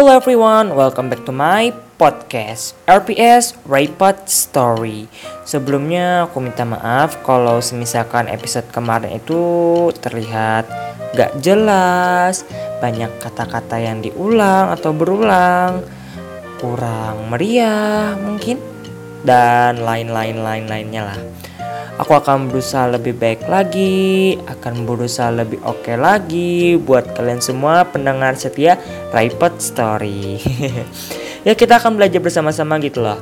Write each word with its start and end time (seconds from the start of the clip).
Hello 0.00 0.16
everyone, 0.16 0.72
welcome 0.72 1.12
back 1.12 1.28
to 1.28 1.32
my 1.36 1.76
podcast 2.00 2.72
RPS 2.88 3.52
Repot 3.68 4.16
Story. 4.32 5.04
Sebelumnya 5.44 6.24
aku 6.24 6.40
minta 6.40 6.64
maaf 6.64 7.20
kalau 7.20 7.60
semisalkan 7.60 8.24
episode 8.32 8.64
kemarin 8.72 9.20
itu 9.20 9.36
terlihat 10.00 10.64
gak 11.12 11.36
jelas, 11.44 12.48
banyak 12.80 13.12
kata-kata 13.20 13.76
yang 13.76 14.00
diulang 14.00 14.72
atau 14.72 14.96
berulang, 14.96 15.84
kurang 16.64 17.28
meriah 17.28 18.16
mungkin, 18.16 18.56
dan 19.28 19.84
lain-lain 19.84 20.40
lain-lainnya 20.40 21.12
lah. 21.12 21.20
Aku 22.00 22.16
akan 22.16 22.48
berusaha 22.48 22.88
lebih 22.88 23.12
baik 23.12 23.44
lagi, 23.44 24.40
akan 24.48 24.88
berusaha 24.88 25.28
lebih 25.28 25.60
oke 25.60 25.84
okay 25.84 26.00
lagi 26.00 26.80
buat 26.80 27.12
kalian 27.12 27.44
semua 27.44 27.84
pendengar 27.84 28.40
setia 28.40 28.80
Raipot 29.12 29.60
Story. 29.60 30.40
ya 31.46 31.52
kita 31.52 31.76
akan 31.76 32.00
belajar 32.00 32.24
bersama-sama 32.24 32.80
gitu 32.80 33.04
loh. 33.04 33.20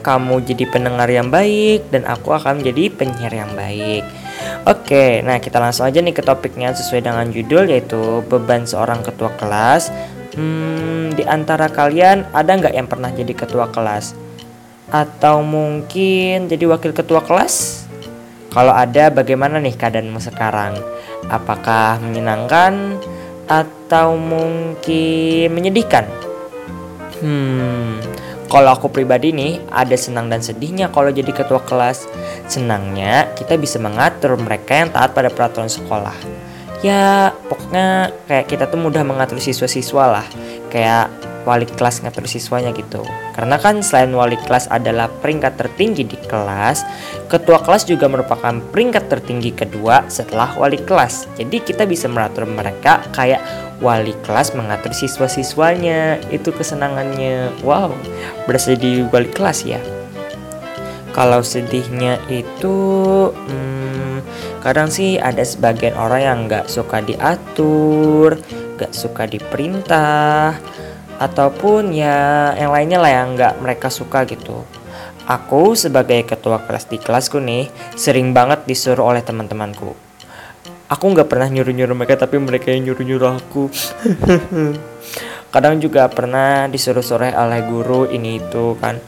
Kamu 0.00 0.40
jadi 0.40 0.64
pendengar 0.72 1.12
yang 1.12 1.28
baik 1.28 1.92
dan 1.92 2.08
aku 2.08 2.32
akan 2.32 2.64
menjadi 2.64 2.88
penyiar 2.88 3.36
yang 3.36 3.52
baik. 3.52 4.00
Oke, 4.64 5.20
nah 5.20 5.36
kita 5.36 5.60
langsung 5.60 5.84
aja 5.84 6.00
nih 6.00 6.16
ke 6.16 6.24
topiknya 6.24 6.72
sesuai 6.72 7.04
dengan 7.04 7.28
judul 7.28 7.68
yaitu 7.68 8.24
beban 8.32 8.64
seorang 8.64 9.04
ketua 9.04 9.28
kelas. 9.36 9.92
Hmm, 10.40 11.12
di 11.12 11.28
antara 11.28 11.68
kalian 11.68 12.24
ada 12.32 12.48
nggak 12.48 12.72
yang 12.72 12.88
pernah 12.88 13.12
jadi 13.12 13.36
ketua 13.36 13.68
kelas? 13.68 14.16
Atau 14.88 15.44
mungkin 15.44 16.48
jadi 16.48 16.64
wakil 16.64 16.96
ketua 16.96 17.20
kelas? 17.20 17.79
Kalau 18.50 18.74
ada, 18.74 19.14
bagaimana 19.14 19.62
nih 19.62 19.78
keadaanmu 19.78 20.18
sekarang? 20.18 20.74
Apakah 21.30 22.02
menyenangkan 22.02 22.98
atau 23.46 24.18
mungkin 24.18 25.54
menyedihkan? 25.54 26.10
Hmm, 27.22 28.02
kalau 28.50 28.74
aku 28.74 28.90
pribadi 28.90 29.30
nih, 29.30 29.62
ada 29.70 29.94
senang 29.94 30.26
dan 30.26 30.42
sedihnya 30.42 30.90
kalau 30.90 31.14
jadi 31.14 31.30
ketua 31.30 31.62
kelas. 31.62 32.10
Senangnya, 32.50 33.30
kita 33.38 33.54
bisa 33.54 33.78
mengatur 33.78 34.34
mereka 34.34 34.82
yang 34.82 34.90
taat 34.90 35.14
pada 35.14 35.30
peraturan 35.30 35.70
sekolah. 35.70 36.18
Ya, 36.82 37.30
pokoknya 37.46 38.10
kayak 38.26 38.50
kita 38.50 38.66
tuh 38.66 38.82
mudah 38.82 39.06
mengatur 39.06 39.38
siswa-siswa 39.38 40.18
lah. 40.18 40.26
Kayak 40.74 41.29
wali 41.48 41.64
kelas 41.64 42.04
ngatur 42.04 42.28
siswanya 42.28 42.72
gitu. 42.76 43.00
Karena 43.36 43.56
kan 43.56 43.80
selain 43.80 44.12
wali 44.12 44.36
kelas 44.36 44.68
adalah 44.68 45.08
peringkat 45.08 45.56
tertinggi 45.56 46.04
di 46.04 46.18
kelas, 46.28 46.84
ketua 47.32 47.62
kelas 47.64 47.88
juga 47.88 48.06
merupakan 48.10 48.60
peringkat 48.72 49.08
tertinggi 49.08 49.54
kedua 49.54 50.04
setelah 50.12 50.52
wali 50.56 50.76
kelas. 50.80 51.30
Jadi 51.40 51.64
kita 51.64 51.88
bisa 51.88 52.06
mengatur 52.10 52.44
mereka 52.44 53.00
kayak 53.16 53.40
wali 53.80 54.12
kelas 54.24 54.52
mengatur 54.52 54.92
siswa-siswanya. 54.92 56.20
Itu 56.28 56.52
kesenangannya. 56.52 57.64
Wow, 57.64 57.96
berasa 58.44 58.76
di 58.76 59.04
wali 59.08 59.28
kelas 59.32 59.64
ya. 59.64 59.80
Kalau 61.10 61.42
sedihnya 61.42 62.22
itu 62.30 62.78
hmm, 63.34 64.22
kadang 64.62 64.86
sih 64.86 65.18
ada 65.18 65.42
sebagian 65.42 65.98
orang 65.98 66.22
yang 66.22 66.38
nggak 66.46 66.70
suka 66.70 67.02
diatur, 67.02 68.38
nggak 68.78 68.94
suka 68.94 69.26
diperintah, 69.26 70.54
ataupun 71.20 71.92
ya 71.92 72.50
yang 72.56 72.72
lainnya 72.72 72.96
lah 72.96 73.12
yang 73.12 73.36
nggak 73.36 73.60
mereka 73.60 73.92
suka 73.92 74.24
gitu. 74.24 74.64
Aku 75.28 75.76
sebagai 75.76 76.24
ketua 76.24 76.64
kelas 76.64 76.88
di 76.88 76.96
kelasku 76.96 77.38
nih 77.38 77.68
sering 77.94 78.32
banget 78.32 78.64
disuruh 78.64 79.12
oleh 79.12 79.20
teman-temanku. 79.20 79.92
Aku 80.90 81.04
nggak 81.12 81.28
pernah 81.30 81.46
nyuruh-nyuruh 81.46 81.94
mereka 81.94 82.18
tapi 82.18 82.40
mereka 82.40 82.72
yang 82.72 82.90
nyuruh-nyuruh 82.90 83.30
aku. 83.36 83.70
Kadang 85.54 85.78
juga 85.78 86.08
pernah 86.10 86.66
disuruh-suruh 86.66 87.36
oleh 87.36 87.60
guru 87.68 88.10
ini 88.10 88.40
itu 88.42 88.74
kan. 88.80 88.98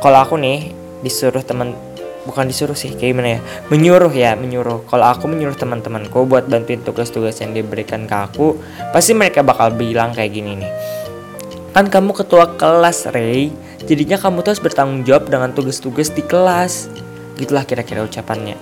Kalau 0.00 0.18
aku 0.18 0.40
nih 0.40 0.74
disuruh 1.04 1.44
teman 1.44 1.76
bukan 2.24 2.44
disuruh 2.50 2.76
sih 2.76 2.92
kayak 2.92 3.16
gimana 3.16 3.28
ya 3.36 3.40
menyuruh 3.72 4.12
ya 4.12 4.36
menyuruh 4.36 4.84
kalau 4.84 5.08
aku 5.08 5.24
menyuruh 5.24 5.56
teman-temanku 5.56 6.28
buat 6.28 6.44
bantuin 6.52 6.84
tugas-tugas 6.84 7.40
yang 7.40 7.56
diberikan 7.56 8.04
ke 8.04 8.12
aku 8.12 8.60
pasti 8.92 9.16
mereka 9.16 9.40
bakal 9.40 9.72
bilang 9.72 10.12
kayak 10.12 10.36
gini 10.36 10.60
nih 10.60 10.70
Kan 11.70 11.86
kamu 11.86 12.10
ketua 12.18 12.58
kelas, 12.58 13.06
Ray. 13.14 13.54
Jadinya 13.86 14.18
kamu 14.18 14.42
tuh 14.42 14.52
harus 14.52 14.62
bertanggung 14.62 15.06
jawab 15.06 15.30
dengan 15.30 15.54
tugas-tugas 15.54 16.10
di 16.10 16.20
kelas. 16.26 16.90
Gitulah 17.38 17.62
kira-kira 17.62 18.02
ucapannya. 18.02 18.58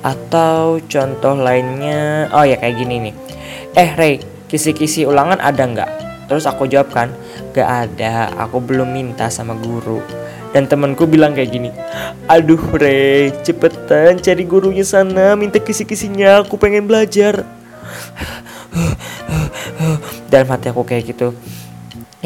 Atau 0.00 0.80
contoh 0.88 1.36
lainnya, 1.36 2.32
oh 2.32 2.48
ya 2.48 2.56
kayak 2.56 2.80
gini 2.80 3.10
nih. 3.10 3.14
Eh, 3.76 3.90
Ray, 3.92 4.14
kisi-kisi 4.48 5.04
ulangan 5.04 5.36
ada 5.36 5.62
nggak? 5.68 5.90
Terus 6.26 6.48
aku 6.48 6.66
jawab 6.66 6.90
kan, 6.90 7.12
gak 7.54 7.92
ada, 7.92 8.32
aku 8.40 8.58
belum 8.58 8.88
minta 8.88 9.30
sama 9.30 9.54
guru. 9.54 10.02
Dan 10.50 10.64
temanku 10.64 11.04
bilang 11.04 11.36
kayak 11.36 11.52
gini, 11.52 11.70
aduh 12.26 12.58
Ray, 12.72 13.36
cepetan 13.44 14.16
cari 14.18 14.42
gurunya 14.48 14.82
sana, 14.82 15.36
minta 15.36 15.60
kisi-kisinya, 15.60 16.40
aku 16.40 16.56
pengen 16.56 16.88
belajar. 16.88 17.44
Dan 20.32 20.48
mati 20.48 20.66
aku 20.72 20.82
kayak 20.82 21.14
gitu, 21.14 21.36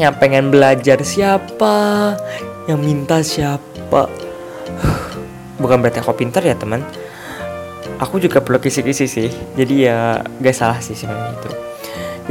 yang 0.01 0.17
pengen 0.17 0.49
belajar 0.49 0.97
siapa? 1.05 2.17
Yang 2.65 2.79
minta 2.81 3.21
siapa? 3.21 4.09
Bukan 5.61 5.77
berarti 5.77 6.01
aku 6.01 6.17
pintar 6.17 6.41
ya 6.41 6.57
teman. 6.57 6.81
Aku 8.01 8.17
juga 8.17 8.41
perlu 8.41 8.57
kisi-kisi 8.57 9.05
sih. 9.05 9.29
Jadi 9.53 9.85
ya 9.85 10.25
gak 10.41 10.57
salah 10.57 10.81
sih 10.81 10.97
sebenarnya 10.97 11.37
itu. 11.37 11.49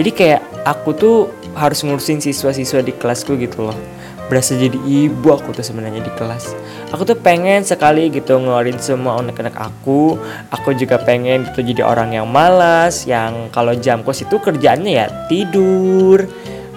Jadi 0.02 0.10
kayak 0.10 0.42
aku 0.66 0.90
tuh 0.98 1.16
harus 1.54 1.86
ngurusin 1.86 2.18
siswa-siswa 2.18 2.82
di 2.82 2.90
kelasku 2.90 3.38
gitu 3.38 3.70
loh. 3.70 3.78
Berasa 4.26 4.58
jadi 4.58 4.78
ibu 4.86 5.30
aku 5.30 5.54
tuh 5.54 5.62
sebenarnya 5.62 6.02
di 6.02 6.12
kelas. 6.18 6.54
Aku 6.90 7.06
tuh 7.06 7.18
pengen 7.18 7.62
sekali 7.62 8.10
gitu 8.10 8.38
ngeluarin 8.38 8.78
semua 8.82 9.22
anak-anak 9.22 9.54
aku. 9.54 10.18
Aku 10.50 10.74
juga 10.74 10.98
pengen 10.98 11.46
gitu 11.46 11.62
jadi 11.62 11.86
orang 11.86 12.18
yang 12.18 12.26
malas 12.26 13.06
yang 13.06 13.46
kalau 13.54 13.74
jam 13.78 14.02
kos 14.02 14.26
itu 14.26 14.42
kerjaannya 14.42 14.90
ya 14.90 15.06
tidur 15.30 16.26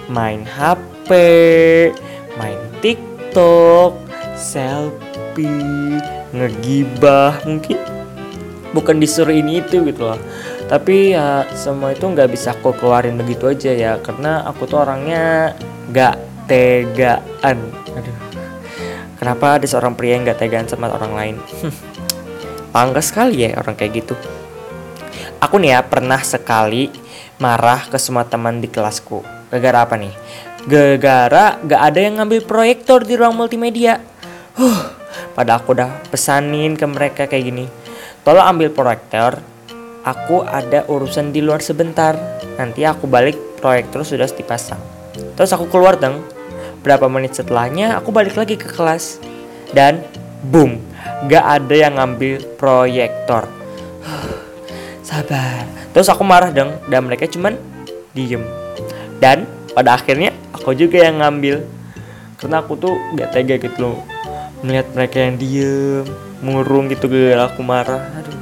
main 0.08 0.44
HP, 0.44 1.10
main 2.36 2.60
TikTok, 2.84 3.96
selfie, 4.36 6.00
ngegibah 6.34 7.40
mungkin 7.46 7.78
bukan 8.74 8.98
disuruh 8.98 9.32
ini 9.32 9.62
itu 9.62 9.80
gitu 9.86 10.02
loh. 10.04 10.20
Tapi 10.64 11.14
ya 11.14 11.44
semua 11.54 11.92
itu 11.92 12.04
nggak 12.08 12.30
bisa 12.32 12.56
aku 12.56 12.74
keluarin 12.76 13.20
begitu 13.20 13.48
aja 13.48 13.70
ya 13.72 13.92
karena 14.00 14.42
aku 14.48 14.66
tuh 14.66 14.82
orangnya 14.82 15.54
nggak 15.92 16.14
tegaan. 16.50 17.58
Aduh. 17.94 18.16
Kenapa 19.14 19.56
ada 19.56 19.66
seorang 19.68 19.96
pria 19.96 20.18
yang 20.18 20.26
nggak 20.26 20.40
tegaan 20.40 20.66
sama 20.68 20.90
orang 20.90 21.12
lain? 21.14 21.36
Bangga 22.74 23.00
sekali 23.00 23.46
ya 23.46 23.56
orang 23.56 23.78
kayak 23.78 24.04
gitu. 24.04 24.14
Aku 25.38 25.60
nih 25.60 25.76
ya 25.76 25.80
pernah 25.84 26.18
sekali 26.24 26.90
marah 27.38 27.86
ke 27.86 28.00
semua 28.00 28.24
teman 28.24 28.58
di 28.58 28.66
kelasku 28.66 29.33
Gara-gara 29.52 29.78
apa 29.84 29.94
nih? 30.00 30.14
Gara-gara 30.64 31.60
gak 31.60 31.82
ada 31.92 31.98
yang 32.00 32.16
ngambil 32.20 32.40
proyektor 32.48 33.04
di 33.04 33.20
ruang 33.20 33.36
multimedia. 33.36 34.00
Huh, 34.56 34.96
pada 35.36 35.60
aku 35.60 35.76
udah 35.76 36.08
pesanin 36.08 36.78
ke 36.78 36.86
mereka 36.88 37.28
kayak 37.28 37.44
gini. 37.44 37.66
Tolong 38.24 38.56
ambil 38.56 38.72
proyektor. 38.72 39.44
Aku 40.04 40.44
ada 40.44 40.84
urusan 40.88 41.32
di 41.32 41.44
luar 41.44 41.60
sebentar. 41.60 42.16
Nanti 42.56 42.84
aku 42.84 43.04
balik 43.04 43.60
proyektor 43.60 44.04
sudah 44.04 44.28
dipasang. 44.28 44.80
Terus 45.36 45.52
aku 45.52 45.68
keluar 45.68 46.00
dong. 46.00 46.24
Berapa 46.80 47.08
menit 47.08 47.36
setelahnya 47.36 47.96
aku 48.00 48.12
balik 48.12 48.36
lagi 48.36 48.56
ke 48.56 48.68
kelas. 48.68 49.20
Dan 49.72 50.00
boom, 50.48 50.80
gak 51.28 51.44
ada 51.60 51.74
yang 51.76 52.00
ngambil 52.00 52.40
proyektor. 52.56 53.48
Sabar. 55.04 55.68
Terus 55.92 56.08
aku 56.08 56.24
marah 56.24 56.50
dong 56.50 56.80
dan 56.88 57.04
mereka 57.04 57.28
cuman 57.28 57.54
diem 58.16 58.63
dan 59.18 59.46
pada 59.74 59.98
akhirnya 59.98 60.34
aku 60.54 60.74
juga 60.74 61.02
yang 61.02 61.20
ngambil. 61.20 61.64
Karena 62.34 62.60
aku 62.60 62.76
tuh 62.76 62.92
gak 63.16 63.32
tega 63.32 63.56
gitu 63.56 63.78
loh 63.80 63.98
melihat 64.64 64.88
mereka 64.96 65.16
yang 65.20 65.36
diem 65.36 66.04
murung 66.40 66.92
gitu 66.92 67.08
gara 67.08 67.48
aku 67.48 67.60
marah. 67.64 68.04
Aduh. 68.20 68.36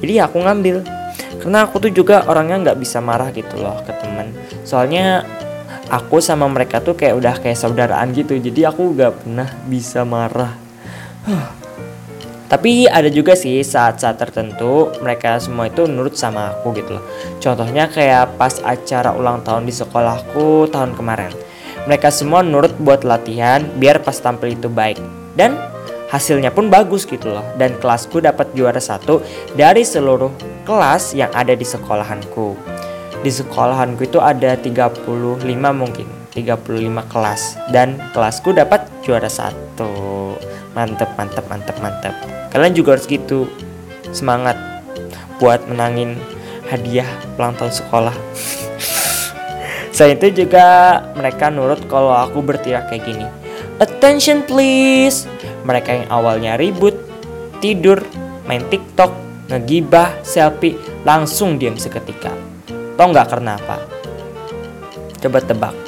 Jadi 0.00 0.12
ya 0.20 0.28
aku 0.28 0.42
ngambil. 0.42 0.84
Karena 1.40 1.64
aku 1.64 1.78
tuh 1.78 1.92
juga 1.92 2.24
orangnya 2.26 2.70
nggak 2.70 2.78
bisa 2.80 2.98
marah 2.98 3.28
gitu 3.30 3.60
loh 3.60 3.76
ke 3.84 3.92
teman 4.00 4.32
soalnya 4.66 5.22
aku 5.86 6.18
sama 6.18 6.50
mereka 6.50 6.82
tuh 6.82 6.98
kayak 6.98 7.14
udah 7.14 7.34
kayak 7.38 7.54
saudaraan 7.54 8.10
gitu. 8.10 8.34
Jadi 8.34 8.66
aku 8.66 8.96
gak 8.98 9.22
pernah 9.22 9.48
bisa 9.70 10.02
marah 10.02 10.58
tapi 12.46 12.86
ada 12.86 13.10
juga 13.10 13.34
sih 13.34 13.58
saat-saat 13.66 14.22
tertentu 14.22 14.94
mereka 15.02 15.42
semua 15.42 15.66
itu 15.66 15.90
nurut 15.90 16.14
sama 16.14 16.54
aku 16.54 16.78
gitu 16.78 16.98
loh. 16.98 17.04
Contohnya 17.42 17.90
kayak 17.90 18.38
pas 18.38 18.62
acara 18.62 19.10
ulang 19.14 19.42
tahun 19.42 19.66
di 19.66 19.74
sekolahku 19.74 20.70
tahun 20.70 20.94
kemarin. 20.94 21.34
Mereka 21.90 22.10
semua 22.14 22.46
nurut 22.46 22.74
buat 22.78 23.02
latihan 23.02 23.66
biar 23.78 24.02
pas 24.02 24.14
tampil 24.14 24.54
itu 24.54 24.70
baik. 24.70 24.98
Dan 25.34 25.58
hasilnya 26.06 26.54
pun 26.54 26.70
bagus 26.70 27.02
gitu 27.02 27.34
loh. 27.34 27.42
Dan 27.58 27.78
kelasku 27.82 28.22
dapat 28.22 28.54
juara 28.54 28.78
satu 28.78 29.22
dari 29.58 29.82
seluruh 29.82 30.30
kelas 30.62 31.18
yang 31.18 31.30
ada 31.34 31.54
di 31.54 31.66
sekolahanku. 31.66 32.54
Di 33.26 33.30
sekolahanku 33.30 34.06
itu 34.06 34.22
ada 34.22 34.54
35 34.54 35.02
mungkin. 35.74 36.15
35 36.36 37.08
kelas. 37.08 37.56
Dan 37.72 37.96
kelasku 38.12 38.52
dapat 38.52 38.84
juara 39.00 39.32
satu. 39.32 40.36
Mantep 40.76 41.08
mantep 41.16 41.48
mantep 41.48 41.76
mantep. 41.80 42.12
Kalian 42.52 42.76
juga 42.76 42.92
harus 42.94 43.08
gitu. 43.08 43.48
Semangat 44.12 44.60
buat 45.40 45.64
menangin 45.64 46.20
hadiah 46.68 47.08
ulang 47.40 47.56
tahun 47.56 47.72
sekolah. 47.72 48.12
Selain 49.96 50.20
itu 50.20 50.44
juga 50.44 51.00
mereka 51.16 51.48
nurut 51.48 51.88
kalau 51.88 52.12
aku 52.12 52.44
berteriak 52.44 52.92
kayak 52.92 53.08
gini. 53.08 53.26
Attention 53.80 54.44
please. 54.44 55.24
Mereka 55.64 55.90
yang 55.90 56.06
awalnya 56.12 56.54
ribut, 56.54 56.94
tidur, 57.58 58.04
main 58.46 58.62
tiktok, 58.70 59.10
ngegibah, 59.50 60.14
selfie 60.22 60.78
Langsung 61.02 61.58
diam 61.58 61.78
seketika. 61.78 62.34
Tau 62.98 63.06
nggak 63.10 63.30
karena 63.30 63.54
apa? 63.54 63.78
Coba 65.22 65.38
tebak 65.38 65.85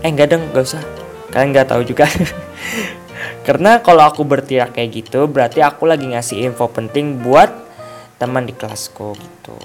Eh 0.00 0.08
enggak 0.08 0.32
dong, 0.32 0.48
gak 0.52 0.64
usah. 0.64 0.82
Kalian 1.30 1.54
nggak 1.54 1.68
tahu 1.70 1.82
juga. 1.86 2.10
Karena 3.46 3.80
kalau 3.80 4.04
aku 4.04 4.22
berteriak 4.22 4.76
kayak 4.76 4.90
gitu 4.92 5.26
Berarti 5.26 5.64
aku 5.64 5.88
lagi 5.88 6.06
ngasih 6.06 6.44
info 6.44 6.68
penting 6.68 7.20
buat 7.24 7.48
teman 8.20 8.44
di 8.44 8.52
kelasku 8.52 9.16
gitu. 9.16 9.56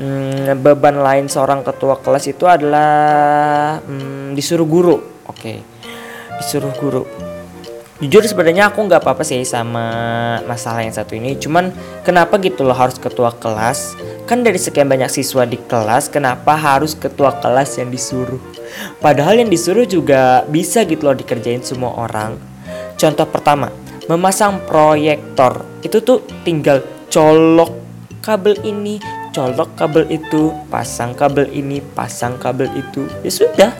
Hmm, 0.00 0.56
beban 0.64 0.96
lain 0.96 1.28
seorang 1.28 1.60
ketua 1.60 2.00
kelas 2.00 2.24
itu 2.30 2.48
adalah 2.48 3.76
hmm, 3.84 4.32
disuruh 4.32 4.64
guru. 4.64 4.96
Oke 5.28 5.36
okay. 5.36 5.58
disuruh 6.40 6.72
guru. 6.80 7.04
Jujur 8.00 8.24
sebenarnya 8.24 8.72
aku 8.72 8.80
nggak 8.80 9.04
apa-apa 9.04 9.20
sih 9.28 9.44
sama 9.44 9.84
masalah 10.48 10.80
yang 10.80 10.96
satu 10.96 11.20
ini. 11.20 11.36
Cuman 11.36 11.68
kenapa 12.00 12.40
gitu 12.40 12.64
loh 12.64 12.72
harus 12.72 12.96
ketua 12.96 13.28
kelas? 13.36 13.92
Kan 14.24 14.40
dari 14.40 14.56
sekian 14.56 14.88
banyak 14.88 15.12
siswa 15.12 15.44
di 15.44 15.60
kelas 15.60 16.08
kenapa 16.08 16.56
harus 16.56 16.96
ketua 16.96 17.36
kelas 17.44 17.76
yang 17.76 17.92
disuruh 17.92 18.40
padahal 19.02 19.40
yang 19.40 19.50
disuruh 19.50 19.84
juga 19.84 20.44
bisa 20.48 20.86
gitu 20.86 21.06
loh 21.08 21.16
dikerjain 21.16 21.62
semua 21.62 21.96
orang 21.96 22.36
contoh 22.96 23.26
pertama 23.28 23.72
memasang 24.06 24.62
proyektor 24.66 25.64
itu 25.84 26.02
tuh 26.02 26.22
tinggal 26.42 26.82
colok 27.08 27.74
kabel 28.20 28.58
ini 28.66 29.20
colok 29.30 29.78
kabel 29.78 30.04
itu, 30.10 30.50
pasang 30.68 31.14
kabel 31.14 31.46
ini, 31.54 31.78
pasang 31.94 32.36
kabel 32.36 32.68
itu. 32.76 33.06
Ya 33.22 33.30
sudah, 33.30 33.70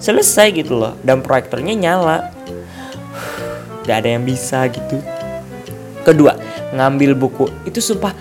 selesai 0.00 0.52
gitu 0.56 0.80
loh. 0.80 0.96
Dan 1.04 1.20
proyektornya 1.20 1.76
nyala. 1.76 2.32
Gak 3.84 4.04
ada 4.04 4.16
yang 4.16 4.24
bisa 4.24 4.64
gitu. 4.72 4.98
Kedua, 6.04 6.36
ngambil 6.72 7.16
buku. 7.16 7.48
Itu 7.68 7.84
sumpah 7.84 8.12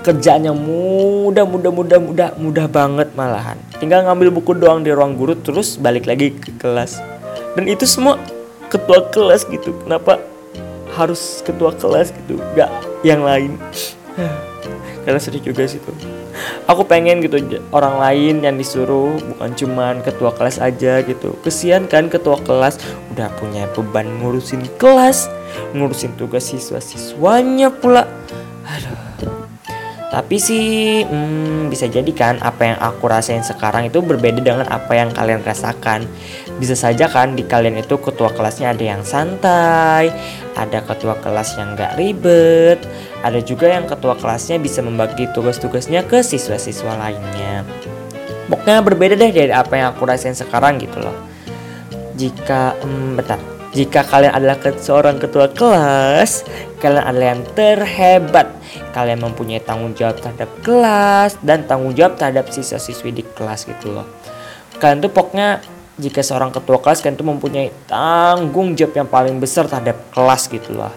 pekerjaan 0.00 0.48
yang 0.48 0.56
mudah, 0.56 1.44
mudah, 1.44 1.68
mudah, 1.68 1.98
mudah, 2.00 2.28
mudah 2.40 2.66
banget 2.66 3.08
malahan. 3.12 3.60
Tinggal 3.76 4.08
ngambil 4.08 4.32
buku 4.32 4.56
doang 4.56 4.80
di 4.80 4.90
ruang 4.90 5.14
guru 5.14 5.36
terus 5.36 5.76
balik 5.76 6.08
lagi 6.08 6.32
ke 6.32 6.56
kelas. 6.56 6.98
Dan 7.54 7.68
itu 7.68 7.84
semua 7.84 8.16
ketua 8.72 9.12
kelas 9.12 9.44
gitu. 9.46 9.76
Kenapa 9.84 10.18
harus 10.96 11.44
ketua 11.44 11.76
kelas 11.76 12.10
gitu? 12.16 12.40
Gak 12.56 12.72
yang 13.04 13.20
lain. 13.20 13.60
Karena 15.04 15.20
sedih 15.20 15.44
juga 15.44 15.64
sih 15.68 15.80
tuh 15.80 16.20
aku 16.66 16.86
pengen 16.86 17.20
gitu 17.24 17.40
orang 17.74 17.98
lain 17.98 18.34
yang 18.44 18.56
disuruh 18.56 19.18
bukan 19.34 19.50
cuman 19.54 19.94
ketua 20.06 20.30
kelas 20.34 20.62
aja 20.62 21.02
gitu 21.04 21.36
kesian 21.42 21.90
kan 21.90 22.06
ketua 22.06 22.38
kelas 22.42 22.78
udah 23.14 23.28
punya 23.38 23.66
beban 23.74 24.06
ngurusin 24.20 24.64
kelas 24.78 25.26
ngurusin 25.74 26.14
tugas 26.16 26.46
siswa-siswanya 26.50 27.74
pula 27.74 28.06
aduh 28.64 29.39
tapi 30.10 30.42
sih 30.42 31.06
hmm, 31.06 31.70
bisa 31.70 31.86
jadi 31.86 32.10
kan 32.10 32.42
apa 32.42 32.74
yang 32.74 32.78
aku 32.82 33.06
rasain 33.06 33.46
sekarang 33.46 33.86
itu 33.86 34.02
berbeda 34.02 34.42
dengan 34.42 34.66
apa 34.66 34.98
yang 34.98 35.14
kalian 35.14 35.40
rasakan 35.46 36.02
bisa 36.58 36.74
saja 36.74 37.06
kan 37.06 37.38
di 37.38 37.46
kalian 37.46 37.78
itu 37.78 37.94
ketua 38.02 38.34
kelasnya 38.34 38.74
ada 38.74 38.84
yang 38.84 39.06
santai 39.06 40.10
ada 40.58 40.82
ketua 40.82 41.14
kelas 41.22 41.54
yang 41.56 41.78
gak 41.78 41.94
ribet 41.94 42.82
ada 43.20 43.36
juga 43.44 43.68
yang 43.68 43.84
ketua 43.84 44.16
kelasnya 44.16 44.56
bisa 44.56 44.80
membagi 44.80 45.28
tugas-tugasnya 45.36 46.08
ke 46.08 46.24
siswa-siswa 46.24 46.96
lainnya. 46.96 47.68
Pokoknya 48.48 48.80
berbeda 48.80 49.14
deh 49.14 49.28
dari 49.28 49.52
apa 49.52 49.76
yang 49.76 49.92
aku 49.92 50.08
rasain 50.08 50.32
sekarang 50.32 50.80
gitu 50.80 51.04
loh. 51.04 51.12
Jika, 52.16 52.80
hmm, 52.80 53.20
bentar, 53.20 53.36
jika 53.70 54.02
kalian 54.02 54.34
adalah 54.34 54.58
seorang 54.58 55.22
ketua 55.22 55.46
kelas, 55.50 56.42
kalian 56.82 57.04
adalah 57.06 57.28
yang 57.36 57.42
terhebat. 57.54 58.48
Kalian 58.90 59.22
mempunyai 59.22 59.62
tanggung 59.62 59.94
jawab 59.94 60.18
terhadap 60.18 60.50
kelas 60.66 61.38
dan 61.42 61.66
tanggung 61.70 61.94
jawab 61.94 62.18
terhadap 62.18 62.50
siswa-siswi 62.50 63.14
di 63.14 63.22
kelas 63.22 63.66
gitu 63.70 63.94
loh. 63.94 64.06
Kalian 64.82 64.98
tuh 64.98 65.12
pokoknya 65.14 65.62
jika 66.00 66.24
seorang 66.24 66.50
ketua 66.50 66.80
kelas 66.80 67.04
kalian 67.04 67.16
tuh 67.20 67.28
mempunyai 67.28 67.68
tanggung 67.86 68.72
jawab 68.74 69.04
yang 69.04 69.08
paling 69.08 69.36
besar 69.36 69.68
terhadap 69.68 70.00
kelas 70.10 70.48
gitu 70.48 70.72
loh 70.72 70.90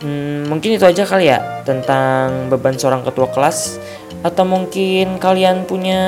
Hmm, 0.00 0.48
mungkin 0.48 0.80
itu 0.80 0.84
aja 0.88 1.04
kali 1.04 1.28
ya 1.28 1.60
tentang 1.68 2.48
beban 2.48 2.72
seorang 2.72 3.04
ketua 3.04 3.28
kelas 3.28 3.76
atau 4.24 4.48
mungkin 4.48 5.20
kalian 5.20 5.68
punya 5.68 6.00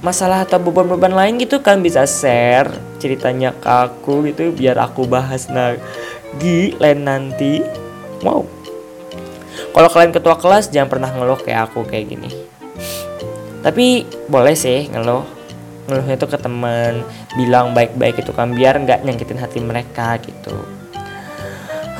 masalah 0.00 0.48
atau 0.48 0.56
beban-beban 0.56 1.12
lain 1.12 1.36
gitu 1.36 1.60
kan 1.60 1.84
bisa 1.84 2.08
share 2.08 2.72
ceritanya 2.96 3.52
ke 3.52 3.68
aku 3.68 4.24
gitu 4.28 4.48
biar 4.52 4.80
aku 4.80 5.04
bahas 5.04 5.48
lagi 5.52 6.76
lain 6.80 7.00
nanti. 7.04 7.60
Wow. 8.24 8.48
Kalau 9.70 9.88
kalian 9.92 10.12
ketua 10.12 10.40
kelas 10.40 10.72
jangan 10.72 10.88
pernah 10.88 11.10
ngeluh 11.12 11.40
kayak 11.40 11.72
aku 11.72 11.84
kayak 11.84 12.12
gini. 12.16 12.30
Tapi 13.60 14.08
boleh 14.28 14.56
sih 14.56 14.88
ngeluh. 14.88 15.24
Ngeluhnya 15.88 16.16
itu 16.16 16.26
ke 16.28 16.38
temen 16.40 17.04
bilang 17.36 17.76
baik-baik 17.76 18.24
itu 18.24 18.32
kan 18.32 18.56
biar 18.56 18.80
nggak 18.80 19.04
nyakitin 19.04 19.40
hati 19.40 19.60
mereka 19.60 20.16
gitu. 20.22 20.56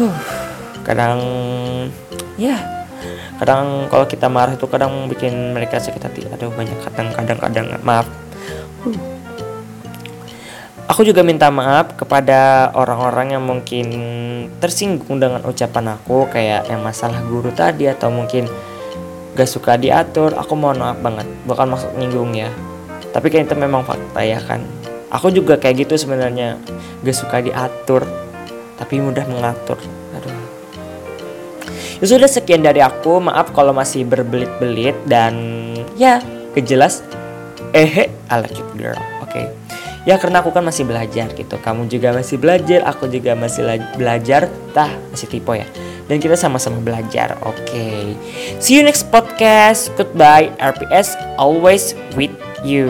Huh 0.01 0.17
kadang 0.91 1.21
ya 2.41 2.57
kadang 3.39 3.89
kalau 3.89 4.05
kita 4.05 4.27
marah 4.29 4.55
itu 4.55 4.67
kadang 4.69 5.09
bikin 5.09 5.57
mereka 5.57 5.81
sakit 5.81 6.03
hati. 6.03 6.21
Ada 6.29 6.49
banyak 6.49 6.79
kadang-kadang 6.85 7.39
kadang. 7.39 7.67
Maaf. 7.85 8.07
Aku 10.91 11.07
juga 11.07 11.23
minta 11.23 11.47
maaf 11.55 11.95
kepada 11.95 12.71
orang-orang 12.75 13.39
yang 13.39 13.45
mungkin 13.47 13.87
tersinggung 14.59 15.23
dengan 15.23 15.47
ucapan 15.47 15.95
aku 15.95 16.27
kayak 16.27 16.67
yang 16.67 16.83
masalah 16.83 17.23
guru 17.31 17.55
tadi 17.55 17.87
atau 17.87 18.11
mungkin 18.11 18.51
gak 19.39 19.47
suka 19.47 19.79
diatur. 19.79 20.35
Aku 20.35 20.59
mohon 20.59 20.83
maaf 20.83 20.99
banget. 20.99 21.31
Bukan 21.47 21.67
maksud 21.71 21.95
nyinggung 21.95 22.35
ya. 22.35 22.51
Tapi 23.15 23.31
kayak 23.31 23.51
itu 23.51 23.55
memang 23.55 23.87
fakta 23.87 24.21
ya 24.27 24.43
kan. 24.43 24.67
Aku 25.15 25.31
juga 25.31 25.59
kayak 25.59 25.87
gitu 25.87 25.95
sebenarnya. 25.95 26.59
Gak 27.07 27.17
suka 27.17 27.39
diatur 27.39 28.03
tapi 28.81 28.97
mudah 28.97 29.29
mengatur 29.29 29.77
Ya 32.01 32.07
sudah 32.09 32.29
sekian 32.29 32.65
dari 32.65 32.81
aku. 32.81 33.21
Maaf 33.21 33.53
kalau 33.53 33.77
masih 33.77 34.09
berbelit-belit 34.09 34.97
dan 35.05 35.37
ya 36.01 36.25
kejelas. 36.57 37.05
Eh, 37.77 38.09
I 38.09 38.37
like 38.41 38.57
it 38.57 38.71
girl. 38.75 38.97
Oke. 39.23 39.31
Okay. 39.31 39.47
Ya 40.09 40.17
karena 40.17 40.41
aku 40.41 40.49
kan 40.49 40.65
masih 40.65 40.89
belajar 40.89 41.29
gitu. 41.37 41.61
Kamu 41.61 41.85
juga 41.93 42.17
masih 42.17 42.41
belajar, 42.41 42.81
aku 42.89 43.05
juga 43.07 43.37
masih 43.37 43.69
belajar. 44.01 44.49
Tah, 44.73 44.89
masih 45.13 45.29
tipe 45.29 45.53
ya. 45.53 45.69
Dan 46.09 46.19
kita 46.19 46.35
sama-sama 46.35 46.81
belajar. 46.81 47.37
Oke. 47.45 47.69
Okay. 47.69 48.03
See 48.59 48.81
you 48.81 48.83
next 48.83 49.13
podcast. 49.13 49.93
Goodbye. 49.95 50.51
RPS 50.59 51.15
always 51.37 51.93
with 52.17 52.33
you. 52.65 52.89